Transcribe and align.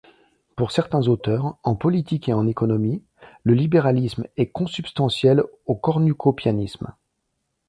Pour 0.55 0.71
certains 0.71 1.07
auteurs, 1.09 1.59
en 1.61 1.75
politique 1.75 2.27
et 2.27 2.33
en 2.33 2.47
économie, 2.47 3.03
le 3.43 3.53
libéralisme 3.53 4.25
est 4.35 4.47
consubstantiel 4.47 5.43
au 5.67 5.75
cornucopianisme. 5.75 6.95